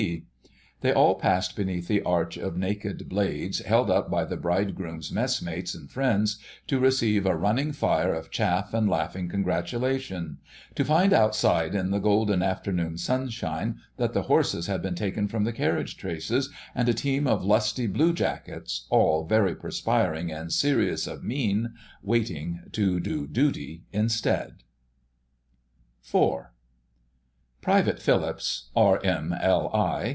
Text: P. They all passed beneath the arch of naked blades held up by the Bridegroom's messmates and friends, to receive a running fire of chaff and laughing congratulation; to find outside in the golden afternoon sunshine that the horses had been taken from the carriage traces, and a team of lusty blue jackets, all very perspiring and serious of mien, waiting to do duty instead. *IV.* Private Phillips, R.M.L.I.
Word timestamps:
P. 0.01 0.23
They 0.79 0.91
all 0.91 1.13
passed 1.13 1.55
beneath 1.55 1.87
the 1.87 2.01
arch 2.01 2.35
of 2.35 2.57
naked 2.57 3.07
blades 3.07 3.59
held 3.59 3.91
up 3.91 4.09
by 4.09 4.25
the 4.25 4.35
Bridegroom's 4.35 5.11
messmates 5.11 5.75
and 5.75 5.91
friends, 5.91 6.39
to 6.65 6.79
receive 6.79 7.27
a 7.27 7.35
running 7.35 7.71
fire 7.71 8.11
of 8.15 8.31
chaff 8.31 8.73
and 8.73 8.89
laughing 8.89 9.29
congratulation; 9.29 10.39
to 10.73 10.83
find 10.83 11.13
outside 11.13 11.75
in 11.75 11.91
the 11.91 11.99
golden 11.99 12.41
afternoon 12.41 12.97
sunshine 12.97 13.77
that 13.97 14.13
the 14.13 14.23
horses 14.23 14.65
had 14.65 14.81
been 14.81 14.95
taken 14.95 15.27
from 15.27 15.43
the 15.43 15.53
carriage 15.53 15.97
traces, 15.97 16.49
and 16.73 16.89
a 16.89 16.95
team 16.95 17.27
of 17.27 17.45
lusty 17.45 17.85
blue 17.85 18.11
jackets, 18.11 18.87
all 18.89 19.23
very 19.27 19.53
perspiring 19.55 20.31
and 20.31 20.51
serious 20.51 21.05
of 21.05 21.23
mien, 21.23 21.75
waiting 22.01 22.63
to 22.71 22.99
do 22.99 23.27
duty 23.27 23.83
instead. 23.93 24.63
*IV.* 26.03 26.45
Private 27.61 28.01
Phillips, 28.01 28.71
R.M.L.I. 28.75 30.09